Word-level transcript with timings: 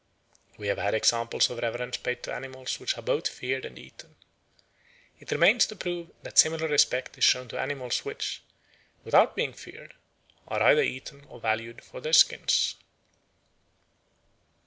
We 0.57 0.65
have 0.69 0.79
had 0.79 0.95
examples 0.95 1.51
of 1.51 1.59
reverence 1.59 1.97
paid 1.97 2.23
to 2.23 2.33
animals 2.33 2.79
which 2.79 2.97
are 2.97 3.03
both 3.03 3.27
feared 3.27 3.65
and 3.65 3.77
eaten. 3.77 4.15
It 5.19 5.29
remains 5.29 5.67
to 5.67 5.75
prove 5.75 6.09
that 6.23 6.39
similar 6.39 6.67
respect 6.67 7.19
is 7.19 7.23
shown 7.23 7.47
to 7.49 7.59
animals 7.59 8.03
which, 8.03 8.41
without 9.03 9.35
being 9.35 9.53
feared, 9.53 9.93
are 10.47 10.63
either 10.63 10.81
eaten 10.81 11.25
or 11.25 11.39
valued 11.39 11.83
for 11.83 12.01
their 12.01 12.13
skins. 12.13 12.77